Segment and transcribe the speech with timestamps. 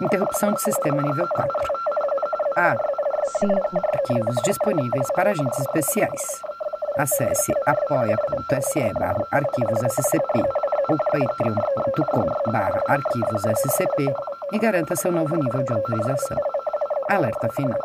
[0.00, 1.72] Interrupção de sistema nível 4.
[2.56, 2.76] A.
[3.38, 3.54] 5.
[3.92, 6.42] Arquivos disponíveis para agentes especiais.
[6.96, 10.42] Acesse apoia.se barra arquivos SCP
[10.88, 14.12] ou patreon.com barra arquivos SCP
[14.52, 16.38] e garanta seu novo nível de autorização.
[17.08, 17.78] Alerta final.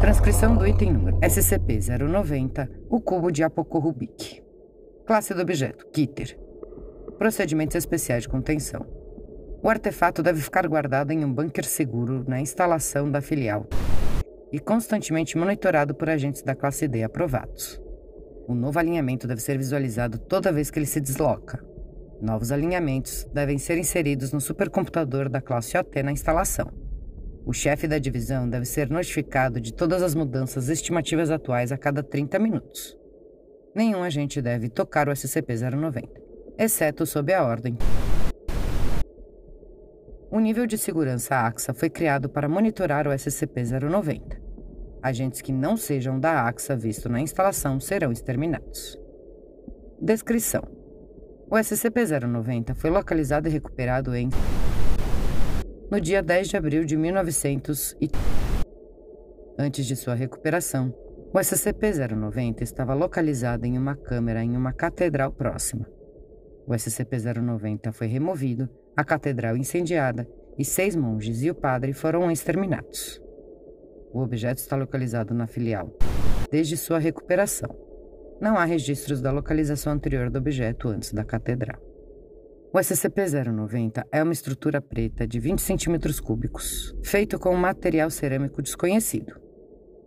[0.00, 4.33] Transcrição do item número SCP-090, o cubo de Apocorrubic.
[5.06, 6.34] Classe do objeto, Kitter.
[7.18, 8.86] Procedimentos especiais de contenção.
[9.62, 13.66] O artefato deve ficar guardado em um bunker seguro na instalação da filial
[14.50, 17.78] e constantemente monitorado por agentes da classe D aprovados.
[18.48, 21.62] O novo alinhamento deve ser visualizado toda vez que ele se desloca.
[22.18, 26.72] Novos alinhamentos devem ser inseridos no supercomputador da classe OT na instalação.
[27.44, 32.02] O chefe da divisão deve ser notificado de todas as mudanças estimativas atuais a cada
[32.02, 33.03] 30 minutos
[33.74, 36.08] nenhum agente deve tocar o SCP-090,
[36.58, 37.76] exceto sob a ordem.
[40.30, 44.38] O nível de segurança AXA foi criado para monitorar o SCP-090.
[45.02, 48.98] Agentes que não sejam da AXA visto na instalação serão exterminados.
[50.00, 50.62] Descrição:
[51.50, 54.28] O SCP-090 foi localizado e recuperado em
[55.90, 58.10] no dia 10 de abril de 1900 e
[59.58, 60.92] antes de sua recuperação,
[61.34, 65.84] o SCP-090 estava localizado em uma câmera em uma catedral próxima.
[66.64, 73.20] O SCP-090 foi removido, a catedral incendiada e seis monges e o padre foram exterminados.
[74.12, 75.90] O objeto está localizado na filial
[76.52, 77.68] desde sua recuperação.
[78.40, 81.82] Não há registros da localização anterior do objeto antes da catedral.
[82.72, 88.62] O SCP-090 é uma estrutura preta de 20 centímetros cúbicos, feito com um material cerâmico
[88.62, 89.43] desconhecido.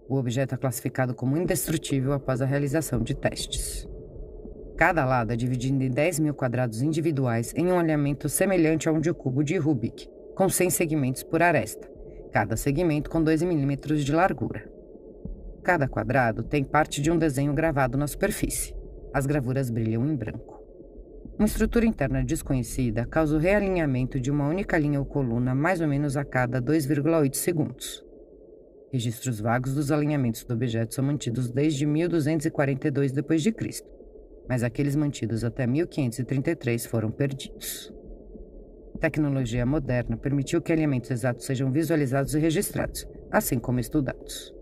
[0.09, 3.88] O objeto é classificado como indestrutível após a realização de testes.
[4.78, 9.01] Cada lado é dividido em 10 mil quadrados individuais em um alinhamento semelhante a um
[9.01, 11.90] de cubo de Rubik, com 100 segmentos por aresta,
[12.31, 14.72] cada segmento com 2 milímetros de largura.
[15.62, 18.73] Cada quadrado tem parte de um desenho gravado na superfície.
[19.13, 20.63] As gravuras brilham em branco.
[21.38, 25.88] Uma estrutura interna desconhecida causa o realinhamento de uma única linha ou coluna mais ou
[25.88, 28.06] menos a cada 2,8 segundos.
[28.92, 33.84] Registros vagos dos alinhamentos do objeto são mantidos desde 1242 d.C.,
[34.48, 37.94] mas aqueles mantidos até 1533 foram perdidos.
[39.00, 44.53] Tecnologia moderna permitiu que alinhamentos exatos sejam visualizados e registrados, assim como estudados.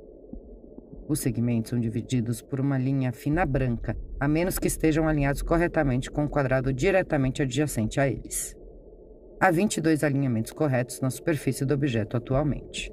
[1.08, 6.10] Os segmentos são divididos por uma linha fina branca, a menos que estejam alinhados corretamente
[6.10, 8.58] com o um quadrado diretamente adjacente a eles.
[9.40, 12.92] Há 22 alinhamentos corretos na superfície do objeto atualmente.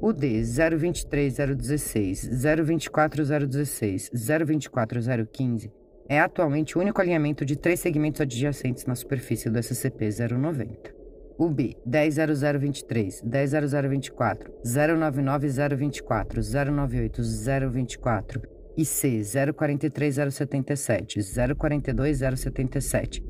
[0.00, 5.72] O D 023016, 024016, 024015
[6.08, 10.94] é atualmente o único alinhamento de três segmentos adjacentes na superfície do SCP-090.
[11.36, 18.42] O B 100023, 100024, 099024, 098024
[18.76, 19.20] e C
[19.52, 21.20] 043077,
[21.56, 23.24] 042077,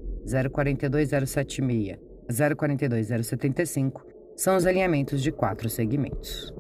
[0.53, 6.55] 042076, 042075 são os alinhamentos de quatro segmentos.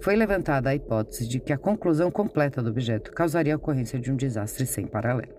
[0.00, 4.12] Foi levantada a hipótese de que a conclusão completa do objeto causaria a ocorrência de
[4.12, 5.32] um desastre sem paralelo.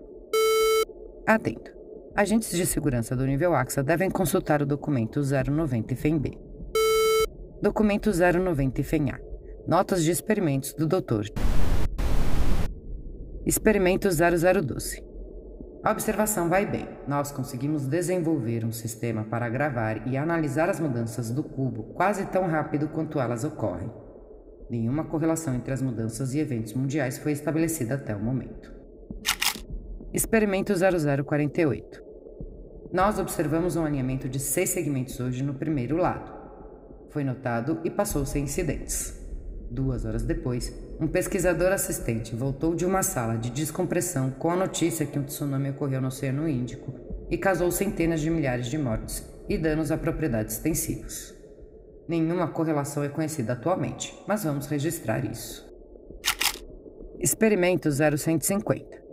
[1.26, 1.72] Atento.
[2.14, 6.38] Agentes de segurança do nível AXA devem consultar o documento 090 FEM-B.
[7.60, 9.18] Documento 090 FEM-A.
[9.66, 11.26] Notas de experimentos do Dr.
[13.44, 15.04] Experimento 0012.
[15.84, 16.88] A observação vai bem.
[17.06, 22.48] Nós conseguimos desenvolver um sistema para gravar e analisar as mudanças do cubo quase tão
[22.48, 23.88] rápido quanto elas ocorrem.
[24.68, 28.74] Nenhuma correlação entre as mudanças e eventos mundiais foi estabelecida até o momento.
[30.12, 32.02] Experimento 0048.
[32.92, 36.32] Nós observamos um alinhamento de seis segmentos hoje no primeiro lado.
[37.10, 39.14] Foi notado e passou sem incidentes.
[39.70, 45.04] Duas horas depois, um pesquisador assistente voltou de uma sala de descompressão com a notícia
[45.04, 46.94] que um tsunami ocorreu no Oceano Índico
[47.30, 51.35] e causou centenas de milhares de mortes e danos a propriedades extensivas.
[52.08, 55.66] Nenhuma correlação é conhecida atualmente, mas vamos registrar isso.
[57.18, 59.04] Experimento 0150.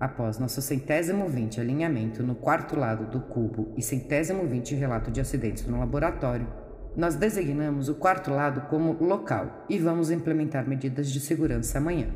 [0.00, 5.20] Após nosso centésimo vinte alinhamento no quarto lado do cubo e centésimo vinte relato de
[5.20, 6.48] acidentes no laboratório,
[6.96, 12.14] nós designamos o quarto lado como local e vamos implementar medidas de segurança amanhã.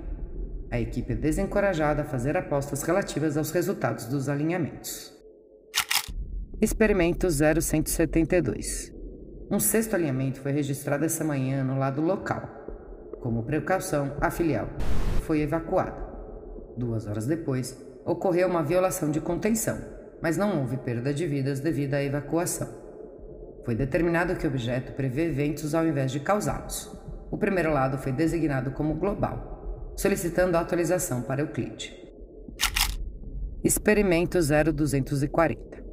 [0.71, 5.15] A equipe é desencorajada a fazer apostas relativas aos resultados dos alinhamentos.
[6.61, 8.96] Experimento 0172.
[9.49, 12.43] Um sexto alinhamento foi registrado essa manhã no lado local.
[13.21, 14.69] Como precaução, a filial
[15.23, 16.05] foi evacuada.
[16.77, 19.79] Duas horas depois, ocorreu uma violação de contenção,
[20.21, 22.69] mas não houve perda de vidas devido à evacuação.
[23.65, 26.93] Foi determinado que o objeto prevê eventos ao invés de causá-los.
[27.31, 31.95] O primeiro lado foi designado como global, solicitando atualização para Euclide.
[33.63, 35.86] Experimento 0240.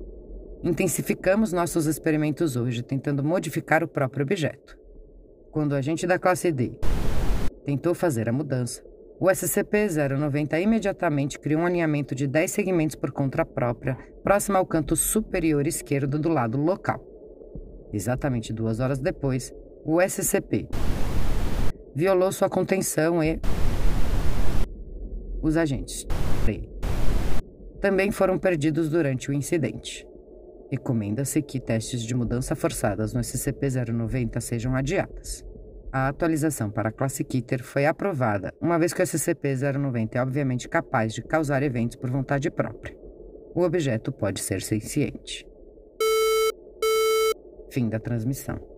[0.63, 4.77] Intensificamos nossos experimentos hoje tentando modificar o próprio objeto.
[5.51, 6.79] Quando o agente da classe D
[7.65, 8.81] tentou fazer a mudança,
[9.19, 14.95] o SCP-090 imediatamente criou um alinhamento de 10 segmentos por conta própria, próximo ao canto
[14.95, 17.05] superior esquerdo do lado local.
[17.91, 20.69] Exatamente duas horas depois, o SCP
[21.93, 23.37] violou sua contenção e.
[25.41, 26.07] Os agentes
[27.81, 30.07] também foram perdidos durante o incidente.
[30.71, 35.45] Recomenda-se que testes de mudança forçadas no SCP-090 sejam adiadas.
[35.91, 40.67] A atualização para a classe Kitter foi aprovada, uma vez que o SCP-090 é obviamente
[40.67, 42.97] capaz de causar eventos por vontade própria.
[43.53, 45.45] O objeto pode ser senciente.
[47.69, 48.72] Fim da transmissão.